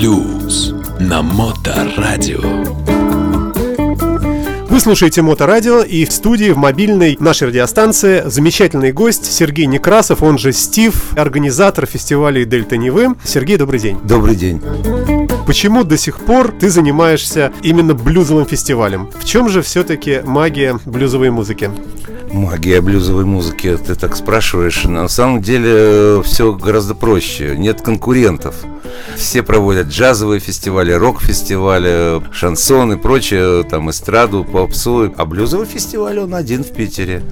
[0.00, 2.40] Блюз на Моторадио.
[4.70, 10.38] Вы слушаете Моторадио и в студии в мобильной нашей радиостанции замечательный гость Сергей Некрасов, он
[10.38, 13.14] же Стив, организатор фестиваля Дельта Невы.
[13.24, 13.98] Сергей, добрый день.
[14.02, 14.62] Добрый день.
[15.50, 19.10] Почему до сих пор ты занимаешься именно блюзовым фестивалем?
[19.18, 21.72] В чем же все-таки магия блюзовой музыки?
[22.32, 24.84] Магия блюзовой музыки, ты так спрашиваешь.
[24.84, 27.56] На самом деле все гораздо проще.
[27.58, 28.54] Нет конкурентов.
[29.16, 35.12] Все проводят джазовые фестивали, рок-фестивали, шансон и прочее, там эстраду, попсу.
[35.16, 37.22] А блюзовый фестиваль он один в Питере.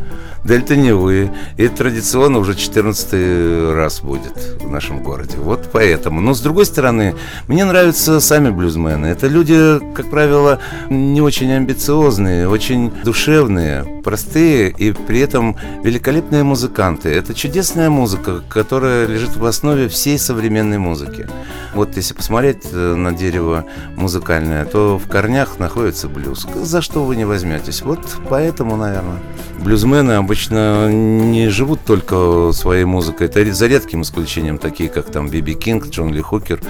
[0.44, 1.30] Дельта Невы.
[1.56, 5.36] И традиционно уже 14 раз будет в нашем городе.
[5.36, 6.20] Вот поэтому.
[6.20, 7.14] Но с другой стороны,
[7.48, 7.64] мне
[8.08, 9.06] нравятся сами блюзмены.
[9.06, 10.58] Это люди, как правило,
[10.90, 17.10] не очень амбициозные, очень душевные, простые и при этом великолепные музыканты.
[17.10, 21.28] Это чудесная музыка, которая лежит в основе всей современной музыки.
[21.74, 23.64] Вот если посмотреть э, на дерево
[23.96, 26.46] музыкальное, то в корнях находится блюз.
[26.54, 27.82] За что вы не возьметесь?
[27.82, 29.18] Вот поэтому, наверное.
[29.58, 33.26] Блюзмены обычно не живут только своей музыкой.
[33.26, 36.60] Это за редким исключением, такие как там Биби Кинг, Джон Ли Хукер.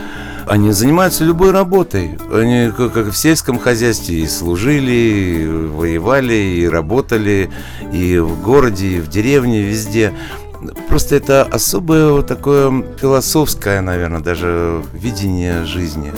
[0.48, 2.18] Они занимаются любой работой.
[2.32, 7.50] Они как в сельском хозяйстве и служили, и воевали, и работали,
[7.92, 10.12] и в городе, и в деревне, везде.
[10.88, 16.12] Просто это особое такое философское, наверное, даже видение жизни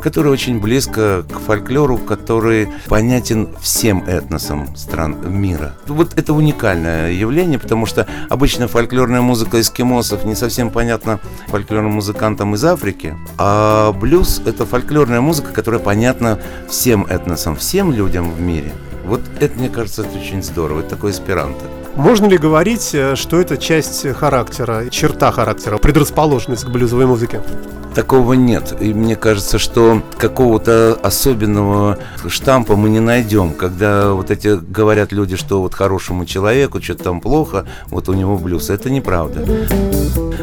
[0.00, 5.74] которое очень близко к фольклору, который понятен всем этносам стран мира.
[5.86, 12.54] Вот это уникальное явление, потому что обычно фольклорная музыка эскимосов не совсем понятна фольклорным музыкантам
[12.54, 18.72] из Африки, а блюз— это фольклорная музыка, которая понятна всем этносам, всем людям в мире.
[19.04, 20.80] Вот это, мне кажется, это очень здорово.
[20.80, 21.79] Это такой эсперанто.
[21.96, 27.40] Можно ли говорить, э, что это часть характера, черта характера, предрасположенность к блюзовой музыке?
[27.94, 28.76] Такого нет.
[28.80, 33.52] И мне кажется, что какого-то особенного штампа мы не найдем.
[33.52, 38.38] Когда вот эти говорят люди, что вот хорошему человеку что-то там плохо, вот у него
[38.38, 38.70] блюз.
[38.70, 39.44] Это неправда.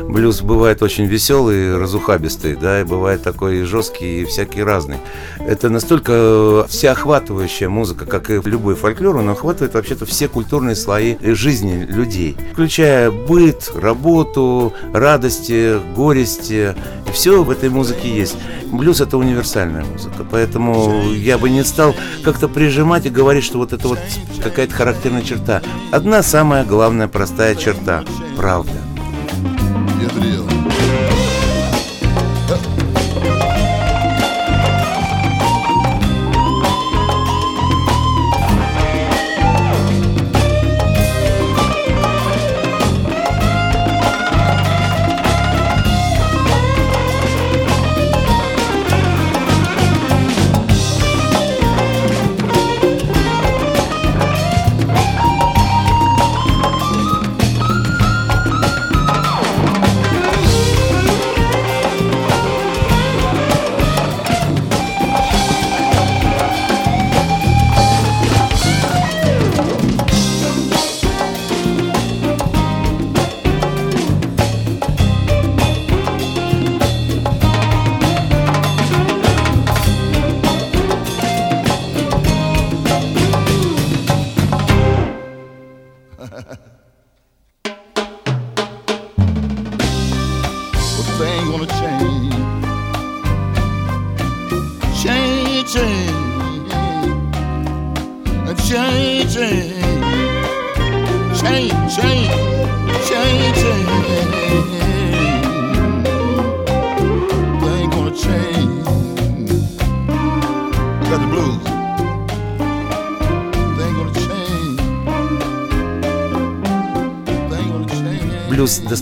[0.09, 4.97] Блюз бывает очень веселый, разухабистый, да, и бывает такой жесткий и всякий разный.
[5.39, 11.85] Это настолько всеохватывающая музыка, как и любой фольклор, он охватывает вообще-то все культурные слои жизни
[11.85, 16.75] людей, включая быт, работу, радости, горести.
[17.13, 18.35] Все в этой музыке есть.
[18.65, 23.71] Блюз это универсальная музыка, поэтому я бы не стал как-то прижимать и говорить, что вот
[23.71, 23.99] это вот
[24.43, 25.61] какая-то характерная черта.
[25.91, 28.03] Одна самая главная простая черта–
[28.35, 28.73] правда.
[30.15, 30.56] блюз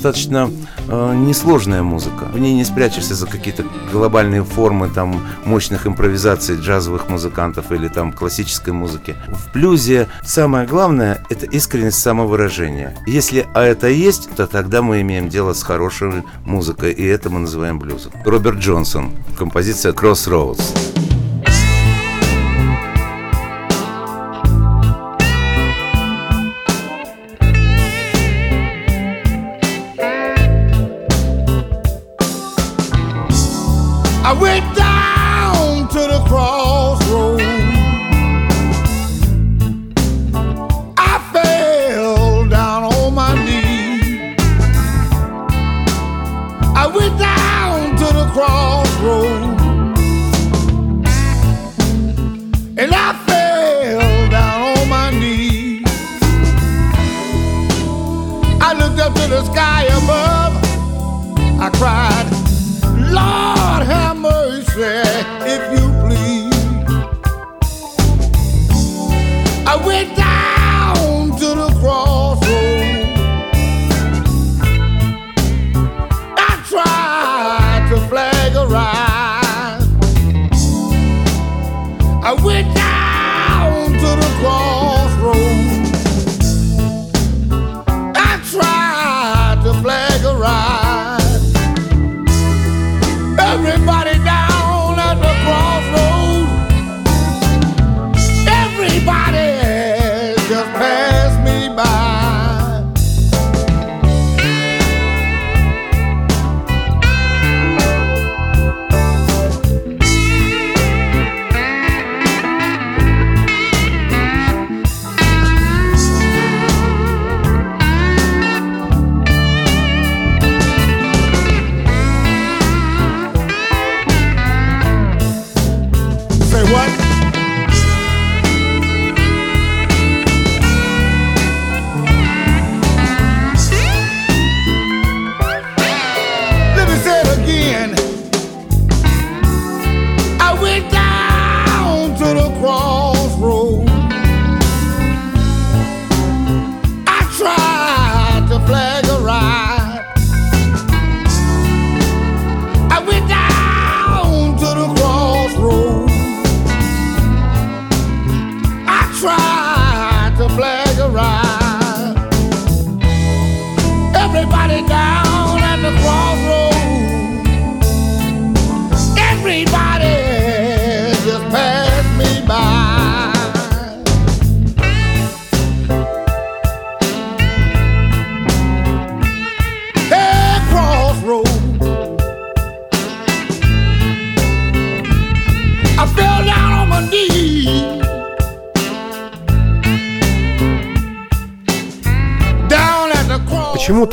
[0.05, 0.51] достаточно
[0.87, 2.25] э, несложная музыка.
[2.25, 8.13] В ней не спрячешься за какие-то глобальные формы там мощных импровизаций джазовых музыкантов или там
[8.13, 9.15] классической музыки.
[9.27, 12.95] В блюзе самое главное– это искренность самовыражения.
[13.07, 17.39] Если а это есть, то тогда мы имеем дело с хорошей музыкой, и это мы
[17.39, 18.11] называем блюзом.
[18.23, 21.04] Роберт Джонсон, композиция «Crossroads».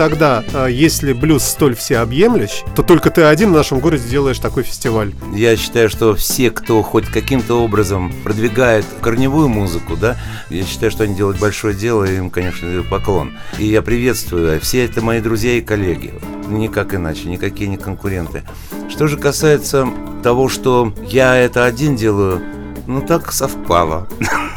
[0.03, 4.65] Тогда, а, если блюз столь всеобъемлющ, то только ты один в нашем городе делаешь такой
[4.65, 5.13] фестиваль?
[5.33, 10.17] Я считаю, что все, кто хоть каким-то образом продвигает корневую музыку, да,
[10.51, 13.35] я считаю, что они делают большое дело, и им, конечно, поклон.
[13.61, 16.13] И я приветствую, а все это мои друзья и коллеги.
[16.49, 18.43] Никак иначе, никакие не конкуренты.
[18.91, 19.87] Что же касается
[20.25, 22.43] того, что я это один делаю,
[22.89, 24.09] ну так совпало.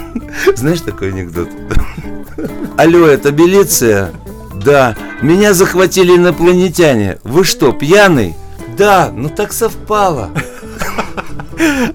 [0.56, 1.50] Знаешь такой анекдот?
[2.78, 4.12] Алло, это милиция?
[4.56, 4.96] Да.
[5.22, 7.20] Меня захватили инопланетяне.
[7.24, 8.36] Вы что, пьяный?
[8.78, 10.32] Да, ну так совпало.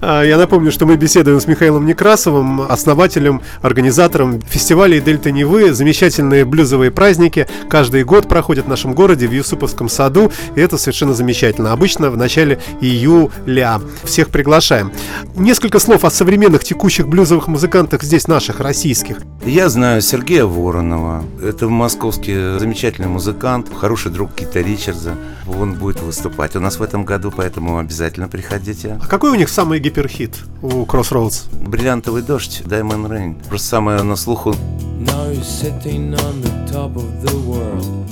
[0.01, 5.73] А, Я напомню, что мы беседуем с Михаилом Некрасовым, основателем, организатором фестивалей Дельта Невы.
[5.73, 11.13] Замечательные блюзовые праздники каждый год проходят в нашем городе в Юсуповском саду, и это совершенно
[11.13, 11.71] замечательно.
[11.71, 13.81] Обычно в начале июля.
[14.03, 14.91] Всех приглашаем.
[15.35, 19.17] Несколько слов о современных текущих блюзовых музыкантах здесь наших, российских.
[19.45, 21.23] Я знаю Сергея Воронова.
[21.43, 25.15] Это московский замечательный музыкант, хороший друг Кита Ричардса.
[25.47, 28.99] Он будет выступать у нас в этом году, поэтому обязательно приходите.
[29.01, 31.47] А какой у них самый гиперхит у Crossroads?
[31.51, 33.47] Бриллиантовый дождь, Diamond Rain.
[33.49, 34.55] Просто самое на слуху.
[34.99, 38.07] Now you're sitting on the top of the world.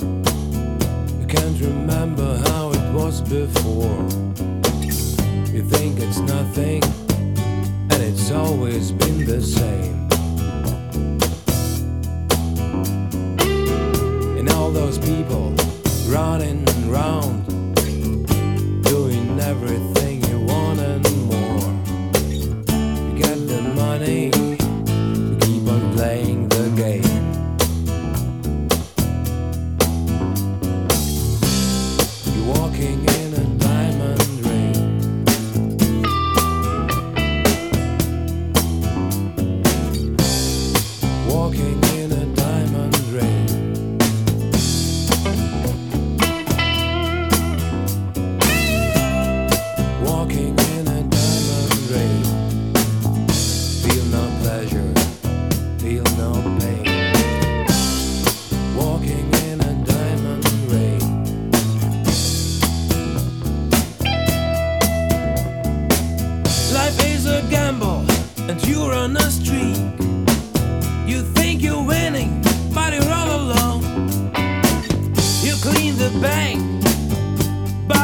[1.20, 4.04] You can't remember how it was before.
[5.50, 6.82] You think it's nothing,
[7.90, 10.08] and it's always been the same.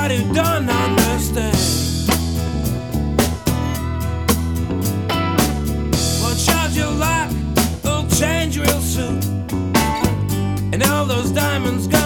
[0.09, 1.57] that you don't understand.
[6.23, 7.31] Well, charge your luck,
[7.85, 9.21] it'll change real soon.
[10.73, 12.06] And all those diamonds gone.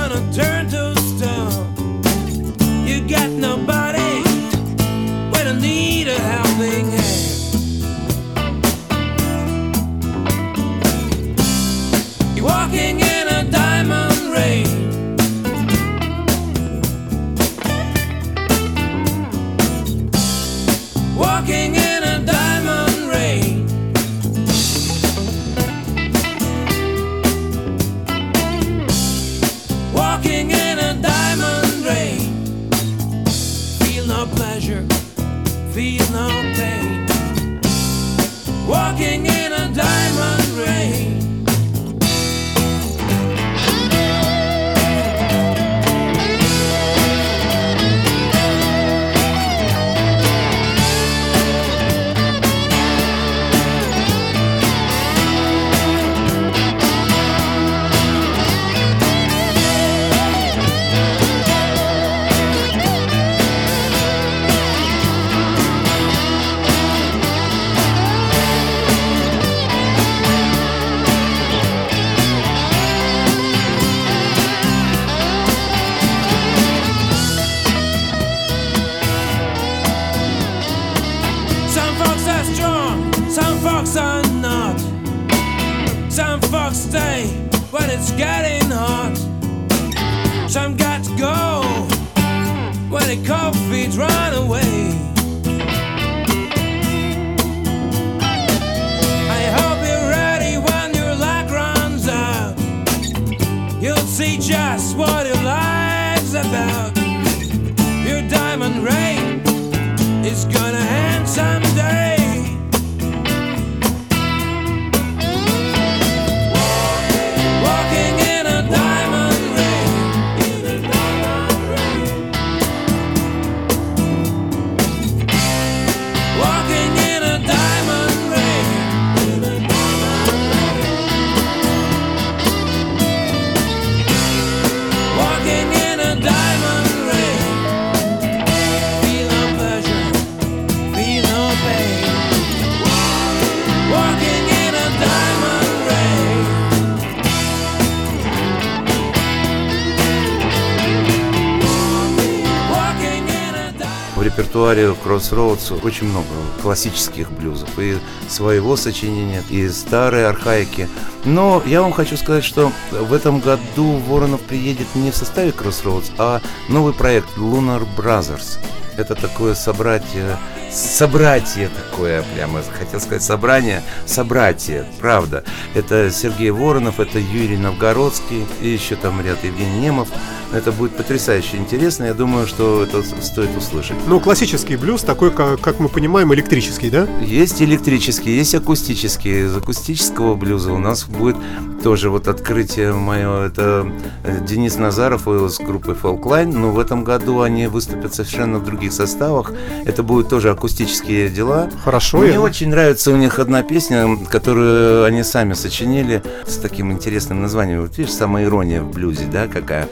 [155.11, 156.29] Crossroads очень много
[156.63, 157.69] классических блюзов.
[157.79, 157.99] И
[158.29, 160.89] своего сочинения, и старой архаики.
[161.25, 166.13] Но я вам хочу сказать, что в этом году Воронов приедет не в составе Crossroads,
[166.19, 168.59] а новый проект Lunar Brothers.
[168.97, 170.37] Это такое собратье,
[170.71, 175.43] собратье такое, прямо хотел сказать собрание, собратье, правда.
[175.75, 180.09] Это Сергей Воронов, это Юрий Новгородский и еще там ряд Евгений Немов.
[180.53, 183.97] Это будет потрясающе интересно, я думаю, что это стоит услышать.
[184.09, 187.07] Ну, классический блюз, такой, как, как мы понимаем, электрический, да?
[187.21, 189.47] Есть электрический, есть акустический.
[189.47, 191.37] Из акустического блюза у нас будет
[191.85, 193.47] тоже вот открытие мое.
[193.47, 193.91] Это
[194.25, 196.53] э, Денис Назаров и с группой Folkline.
[196.53, 199.53] Но в этом году они выступят совершенно в других составах.
[199.85, 201.71] Это будут тоже акустические дела.
[201.85, 202.19] Хорошо.
[202.19, 207.41] Мне я- очень нравится у них одна песня, которую они сами сочинили с таким интересным
[207.41, 207.83] названием.
[207.83, 209.89] Вот видишь, самая ирония в блюзе, да, какая?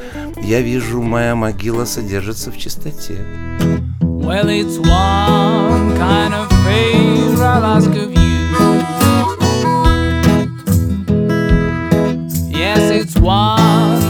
[0.48, 3.18] Я вижу, моя могила содержится в чистоте.
[4.00, 8.38] Well, it's one kind of favor I'll ask of you.
[12.48, 14.07] Yes, it's one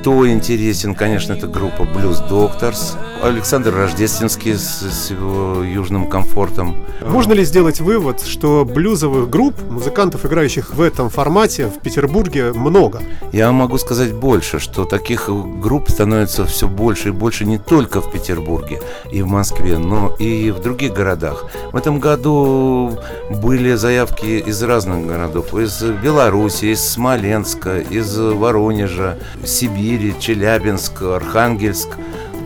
[0.00, 2.96] кто интересен, конечно, это группа Blues Doctors.
[3.20, 6.76] Александр Рождественский с, с его южным комфортом.
[7.04, 13.02] Можно ли сделать вывод, что блюзовых групп, музыкантов, играющих в этом формате, в Петербурге много?
[13.32, 18.12] Я могу сказать больше, что таких групп становится все больше и больше не только в
[18.12, 21.46] Петербурге и в Москве, но и в других городах.
[21.72, 22.96] В этом году
[23.30, 25.54] были заявки из разных городов.
[25.54, 31.88] Из Беларуси, из Смоленска, из Воронежа, Сибири, Челябинск, Архангельск.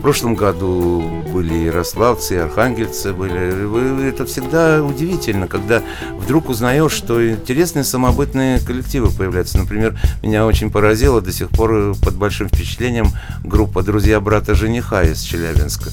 [0.03, 4.09] прошлом году были ярославцы, и архангельцы были.
[4.09, 5.81] Это всегда удивительно, когда
[6.19, 9.57] вдруг узнаешь, что интересные самобытные коллективы появляются.
[9.57, 13.07] Например, меня очень поразило до сих пор под большим впечатлением
[13.43, 15.89] группа «Друзья брата жениха» из Челябинска.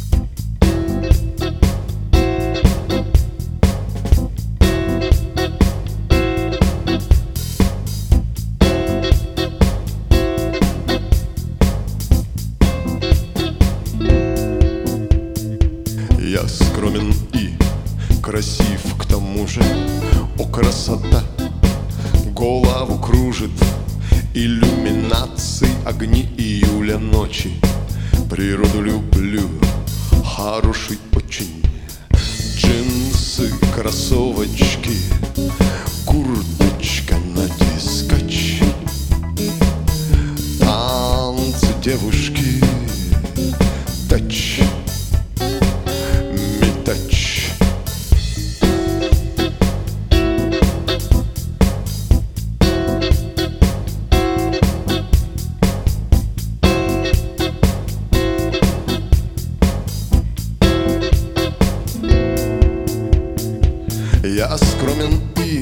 [64.41, 65.61] Я скромен и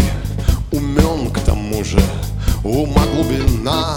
[0.70, 2.00] умен к тому же
[2.62, 3.96] Ума глубина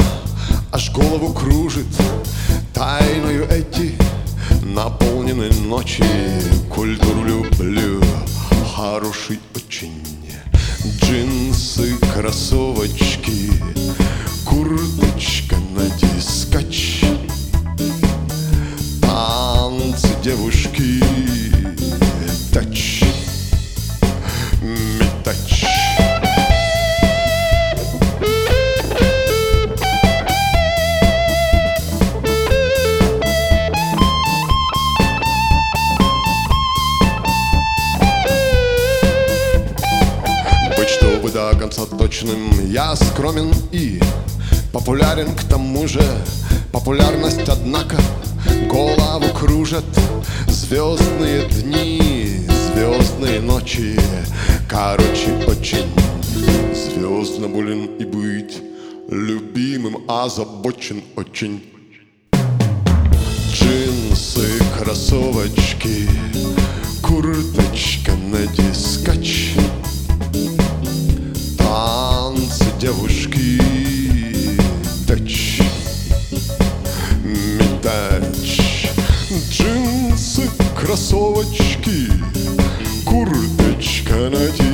[0.72, 1.86] аж голову кружит.
[2.74, 3.94] Тайною эти
[4.63, 6.04] наполнены ночи
[6.74, 8.02] Культуру люблю,
[8.76, 10.04] хороший очень.
[11.00, 13.52] Джинсы, кроссовочки
[14.44, 17.04] Курточка на дискач
[19.00, 20.90] Танцы девушки
[45.21, 46.03] популярен к тому же.
[46.71, 47.97] Популярность, однако,
[48.67, 49.86] голову кружат.
[50.47, 52.41] Звездные дни,
[52.73, 53.99] звездные ночи.
[54.69, 55.86] Короче, очень
[56.73, 58.62] звездно болен и быть
[59.10, 61.62] Любимым озабочен очень.
[63.51, 66.07] Джинсы, кроссовочки
[67.01, 69.55] Курточка на дискач
[71.57, 73.70] Танцы девушки
[80.91, 82.12] кроссовочки
[83.06, 84.70] Курточка на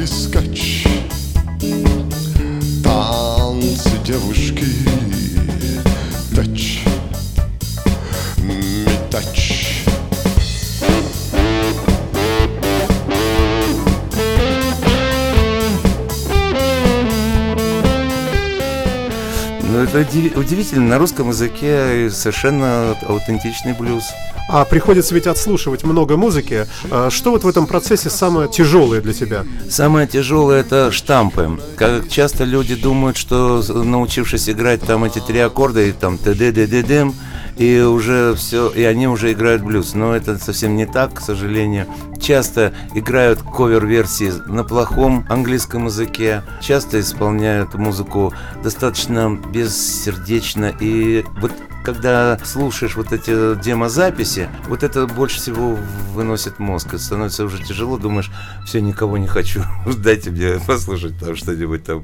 [19.87, 20.87] это уди- удивительно.
[20.87, 24.03] На русском языке совершенно аутентичный блюз.
[24.49, 26.67] А приходится ведь отслушивать много музыки.
[26.89, 29.43] А Что вот в этом процессе самое тяжелое для тебя?
[29.69, 31.59] Самое тяжелое это штампы.
[31.75, 36.51] Как часто люди думают, что научившись играть там эти три аккорда и там т д
[36.51, 37.11] д д
[37.57, 39.95] и уже все, и они уже играют блюз.
[39.95, 41.87] Но это совсем не так, к сожалению.
[42.21, 46.43] Часто играют ковер-версии на плохом английском языке.
[46.61, 49.37] Часто исполняют музыку достаточно
[49.77, 50.73] бессердечно.
[50.79, 51.51] И вот
[51.83, 55.77] когда слушаешь вот эти демозаписи, вот это больше всего
[56.13, 56.93] выносит мозг.
[56.95, 58.31] И становится уже тяжело, думаешь,
[58.65, 59.63] все, никого не хочу.
[59.97, 62.03] Дайте мне послушать там что-нибудь там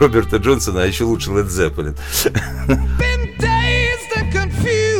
[0.00, 1.96] Роберта Джонсона, а еще лучше Led Zeppelin.
[2.98, 4.92] been dazed and confused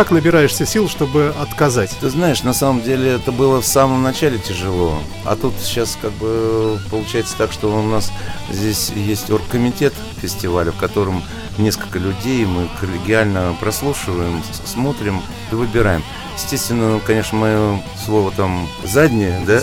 [0.00, 1.94] Как набираешься сил, чтобы отказать?
[2.00, 4.98] Ты знаешь, на самом деле это было в самом начале тяжело.
[5.26, 8.10] А тут сейчас как бы получается так, что у нас
[8.48, 11.22] здесь есть оргкомитет фестиваля, в котором
[11.58, 15.20] несколько людей, мы коллегиально прослушиваем, смотрим
[15.52, 16.02] и выбираем.
[16.34, 19.60] Естественно, конечно, мое слово там заднее, да?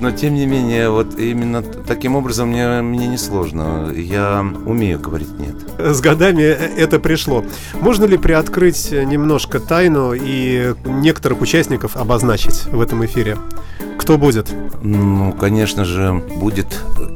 [0.00, 3.90] Но тем не менее, вот именно таким образом мне, мне не сложно.
[3.94, 5.54] Я умею говорить нет.
[5.78, 7.44] С годами это пришло.
[7.80, 13.36] Можно ли приоткрыть немножко тайну и некоторых участников обозначить в этом эфире?
[13.98, 14.52] Кто будет?
[14.82, 16.66] Ну, конечно же, будет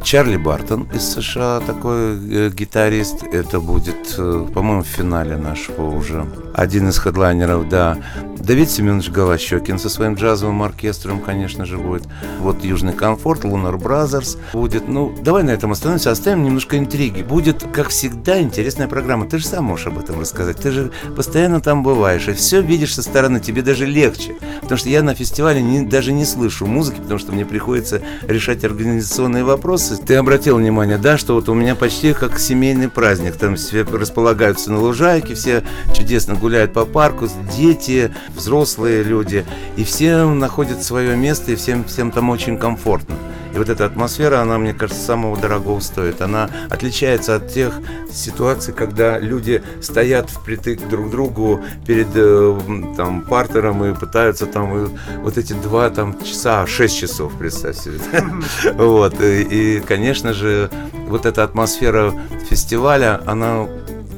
[0.04, 3.22] Чарли Бартон из США, такой э, гитарист.
[3.32, 6.26] Это будет, э, по-моему, в финале нашего уже.
[6.52, 7.96] Один из хедлайнеров, да.
[8.36, 12.04] Давид Семенович Голощекин со своим джазовым оркестром, конечно же, будет.
[12.40, 14.88] Вот Южный комфорт, Lunar Brothers будет.
[14.88, 17.22] Ну, давай на этом остановимся, оставим немножко интриги.
[17.22, 19.26] Будет, как всегда, интересная программа.
[19.26, 20.56] Ты же сам можешь об этом рассказать.
[20.58, 23.40] Ты же постоянно там бываешь, и все видишь со стороны.
[23.40, 24.36] Тебе даже легче.
[24.60, 28.64] Потому что я на фестивале не- даже не слышу музыки, потому что мне приходится решать
[28.64, 29.96] организационные вопросы.
[29.96, 33.36] Ты обратил внимание, да, что вот у меня почти как семейный праздник.
[33.36, 35.62] Там все располагаются на лужайке, все
[35.94, 39.44] чудесно гуляют по парку, дети, взрослые люди.
[39.76, 43.16] И все находят свое место, и всем, всем там очень комфортно.
[43.54, 46.20] И вот эта атмосфера, она, мне кажется, самого дорогого стоит.
[46.20, 47.72] Она отличается от тех
[48.12, 52.60] ситуаций, когда люди стоят впритык друг к другу перед э,
[52.98, 54.88] там, партером и пытаются там э,
[55.22, 57.98] вот эти два там, часа, шесть часов, представь себе.
[58.74, 59.14] Вот.
[59.22, 60.68] И, конечно же,
[61.08, 62.12] вот эта атмосфера
[62.50, 63.66] фестиваля, она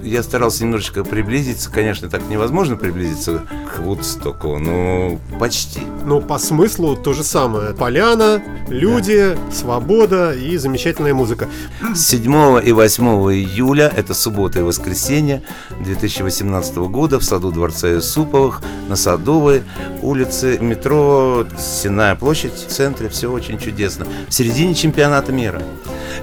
[0.07, 3.43] я старался немножечко приблизиться, конечно, так невозможно приблизиться
[3.75, 5.81] к Вудстоку, но почти.
[6.05, 7.75] Ну, по смыслу то же самое.
[7.75, 11.49] Поляна, люди, свобода и замечательная музыка.
[11.95, 15.43] 7 и 8 июля, это суббота и воскресенье
[15.81, 19.63] 2018 года в саду Дворца Юсуповых на Садовой
[20.03, 24.07] улице, метро, Сенная площадь в центре, все очень чудесно.
[24.29, 25.63] В середине чемпионата мира.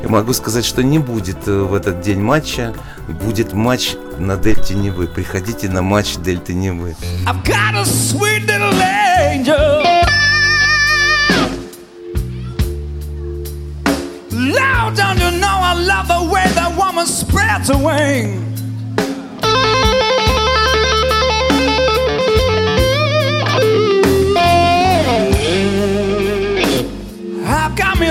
[0.03, 2.73] И могу сказать, что не будет э, в этот день матча,
[3.07, 5.07] будет матч на Дельте Невы.
[5.07, 6.95] Приходите на матч Дельты Невы.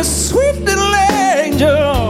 [0.05, 2.02] Sweet little angel.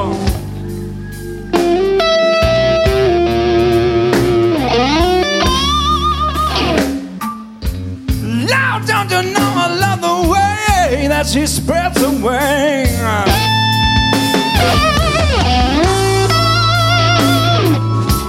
[11.22, 12.85] as he spreads away.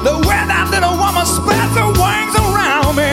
[0.03, 3.09] The way that little woman spreads her wings around me.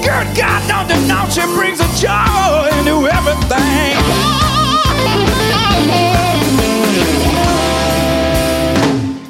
[0.00, 3.96] Good God, don't denounce, brings a joy into everything.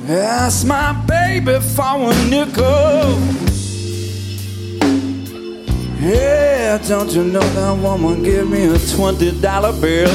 [0.07, 0.96] That's my
[1.41, 3.19] baby for a nickel.
[6.01, 10.09] Yeah, don't you know that woman give me a twenty dollar bill?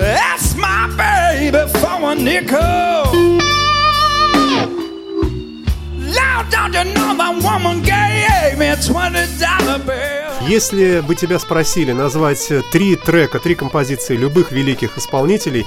[0.00, 2.87] Ask my baby for a nickel.
[10.48, 15.66] Если бы тебя спросили назвать три трека, три композиции любых великих исполнителей,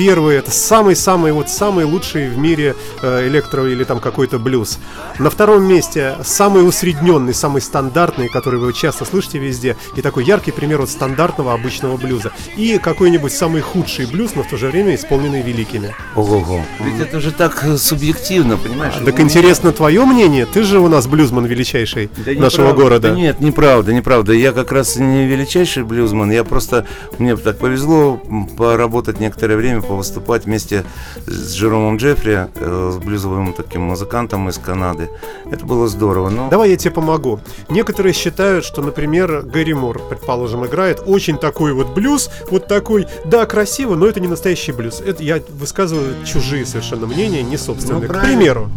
[0.00, 4.78] первый это самый-самый вот самый лучший в мире э, электро или там какой-то блюз.
[5.18, 10.52] На втором месте самый усредненный, самый стандартный, который вы часто слышите везде, и такой яркий
[10.52, 12.32] пример вот стандартного обычного блюза.
[12.56, 15.94] И какой-нибудь самый худший блюз, но в то же время исполненный великими.
[16.16, 16.62] Ого-го.
[16.80, 18.94] Ведь это же так э, субъективно, понимаешь?
[19.04, 20.46] Так Ну, интересно твое мнение?
[20.46, 22.82] Ты же у нас блюзман величайший Да нашего неправда.
[22.82, 23.08] города.
[23.10, 24.32] Да нет, неправда, неправда.
[24.32, 26.30] Я как раз не величайший блюзман.
[26.30, 26.86] Я просто
[27.18, 28.18] мне так повезло
[28.56, 30.84] поработать некоторое время, повыступать вместе
[31.26, 35.10] с Джеромом Джеффри, э, с блюзовым таким музыкантом из Канады.
[35.50, 36.30] Это было здорово.
[36.30, 37.40] Но Давай я тебе помогу.
[37.68, 43.46] Некоторые считают, что, например, Гэри Мур, предположим, играет очень такой вот блюз, вот такой, да,
[43.46, 45.00] красиво, но это не настоящий блюз.
[45.00, 48.06] Это я высказываю чужие совершенно мнения, не собственные.
[48.06, 48.70] Ну, К примеру,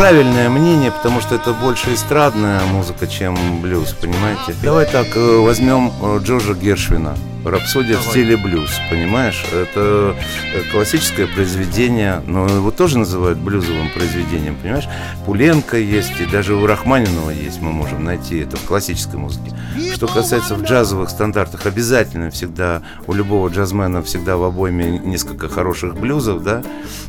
[0.00, 4.54] правильное мнение, потому что это больше эстрадная музыка, чем блюз, понимаете?
[4.62, 7.14] Давай так, э, возьмем э, Джорджа Гершвина.
[7.44, 9.44] Рапсодия в стиле блюз, понимаешь?
[9.52, 10.14] Это
[10.54, 14.88] э, классическое произведение, но его тоже называют блюзовым произведением, понимаешь?
[15.24, 19.52] Пуленко есть, и даже у Рахманинова есть, мы можем найти это в классической музыке.
[19.94, 25.98] Что касается в джазовых стандартах, обязательно всегда у любого джазмена всегда в обойме несколько хороших
[25.98, 26.62] блюзов, да?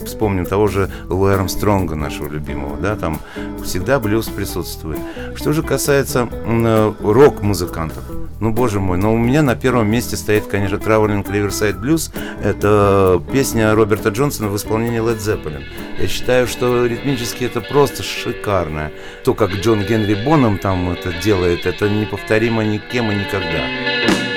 [0.05, 2.95] Вспомним того же Луи Армстронга, нашего любимого, да?
[2.95, 3.19] Там
[3.63, 4.99] всегда блюз присутствует.
[5.35, 8.03] Что же касается э, рок-музыкантов,
[8.39, 12.11] ну, боже мой, но у меня на первом месте стоит, конечно, Traveling Riverside Blues.
[12.43, 15.63] Это песня Роберта Джонсона в исполнении Led Zeppelin.
[15.99, 18.91] Я считаю, что ритмически это просто шикарно.
[19.23, 24.30] То, как Джон Генри Боном там это делает, это неповторимо никем и никогда.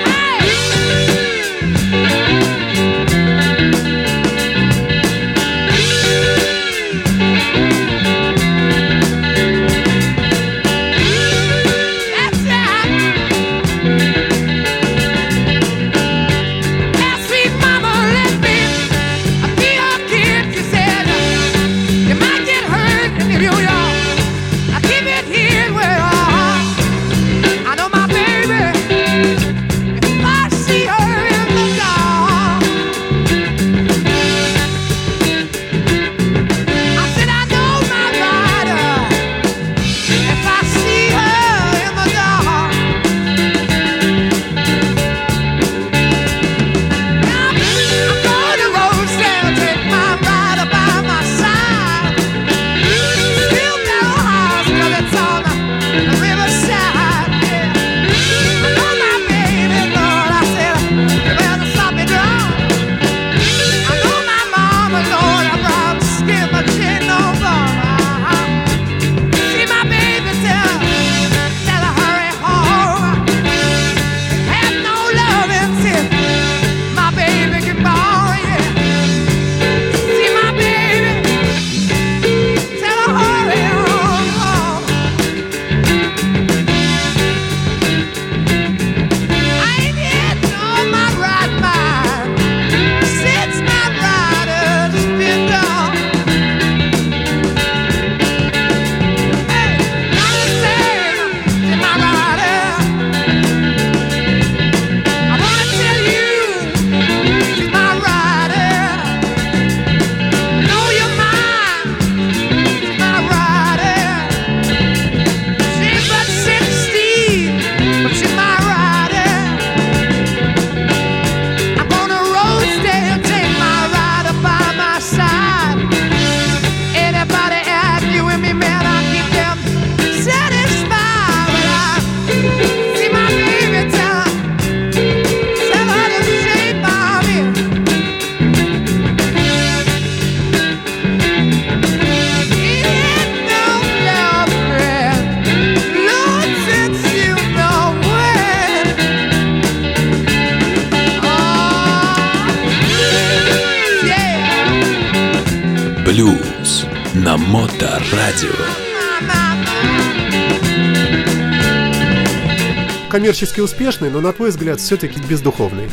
[163.15, 165.89] Коммерчески успешный, но, на твой взгляд, все-таки бездуховный.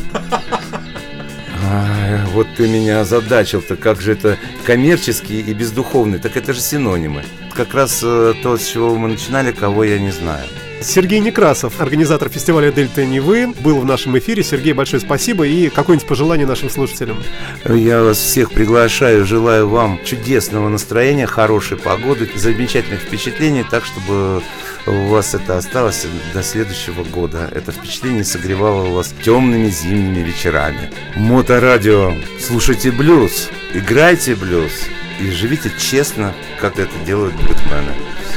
[1.71, 7.23] Ай, вот ты меня озадачил-то, как же это коммерческий и бездуховный, так это же синонимы.
[7.53, 10.43] Как раз э, то, с чего мы начинали, кого я не знаю.
[10.81, 14.43] Сергей Некрасов, организатор фестиваля «Дельта Невы», был в нашем эфире.
[14.43, 17.23] Сергей, большое спасибо и какое-нибудь пожелание нашим слушателям.
[17.63, 24.43] Я вас всех приглашаю, желаю вам чудесного настроения, хорошей погоды, замечательных впечатлений, так, чтобы
[24.85, 27.49] у вас это осталось до следующего года.
[27.53, 30.91] Это впечатление согревало вас темными зимними вечерами.
[31.15, 32.13] Моторадио.
[32.39, 34.71] Слушайте блюз, играйте блюз
[35.19, 37.93] и живите честно, как это делают блюзмены.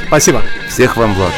[0.07, 0.41] Спасибо.
[0.69, 1.33] Всех вам благ.